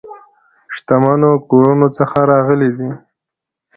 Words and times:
شتمنو 0.75 1.31
کورونو 1.49 1.87
څخه 1.97 2.19
راغلي 2.31 2.71
دي. 2.77 2.91